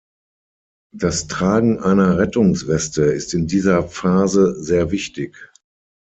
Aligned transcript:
Das 0.95 1.27
Tragen 1.27 1.77
einer 1.79 2.17
Rettungsweste 2.17 3.03
ist 3.03 3.35
in 3.35 3.45
dieser 3.45 3.87
Phase 3.87 4.55
sehr 4.59 4.89
wichtig. 4.89 5.37